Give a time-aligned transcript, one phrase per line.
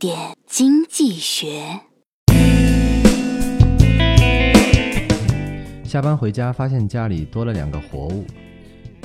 [0.00, 1.78] 点经济学。
[5.84, 8.24] 下班回家，发现家里多了两个活物，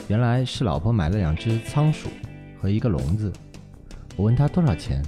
[0.08, 2.08] 原来是老婆买了两只仓鼠
[2.62, 3.30] 和一个笼子。
[4.16, 5.04] 我问他多少钱，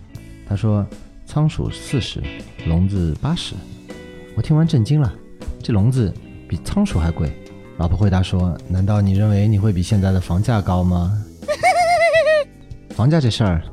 [0.45, 0.85] 他说
[1.25, 2.21] 仓鼠四十，
[2.65, 3.55] 笼子八十。
[4.35, 5.15] 我听完震惊了，
[5.63, 6.13] 这笼子
[6.49, 7.31] 比仓鼠还贵。
[7.77, 11.17] 老婆回答说：“难道你认为你会比现在的房价高吗？”
[12.93, 13.63] 房价这事儿，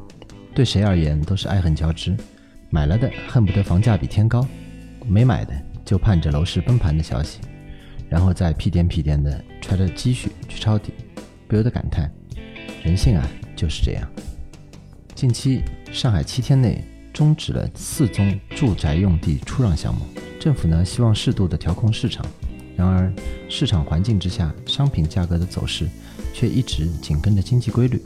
[0.54, 2.16] 对谁而言都是爱恨交织。
[2.70, 4.46] 买了的恨不得房价比天高，
[5.06, 5.52] 没买的
[5.84, 7.38] 就盼着楼市崩盘的消息，
[8.08, 10.92] 然后再屁颠屁颠的揣着积蓄去抄底，
[11.46, 12.10] 不由得感叹：
[12.82, 14.08] 人性啊就是这样。
[15.14, 15.62] 近期，
[15.92, 20.00] 上海七天内终止了四宗住宅用地出让项目。
[20.40, 22.26] 政府呢希望适度的调控市场，
[22.76, 23.12] 然而
[23.48, 25.88] 市场环境之下，商品价格的走势
[26.32, 28.02] 却一直紧跟着经济规律，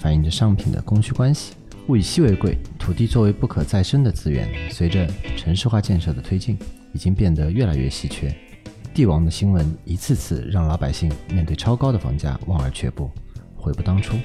[0.00, 1.52] 反映着商品的供需关系。
[1.88, 6.58] 物以稀为贵，土地作为不可再生的资源，随着城市化建设的推进，
[6.92, 8.34] 已经变得越来越稀缺。
[8.92, 13.08] 帝王的新闻一次次让老百姓面对超高的房价望而却步，
[13.54, 14.16] 悔不当初。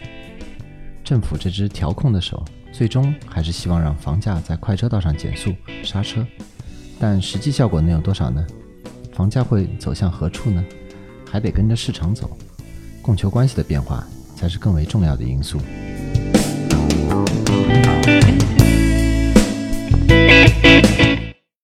[1.03, 6.25] 政府这只调控的手，最终还是希望让房价在快车道上减速刹车。
[6.99, 8.43] 但实际效果能有多少呢？
[9.13, 10.65] 房价会走向何处呢？
[11.29, 12.35] 还得跟着市场走，
[13.03, 14.03] 供求关系的变化
[14.35, 15.59] 才是更为重要的因素。
[17.31, 18.20] Thank you.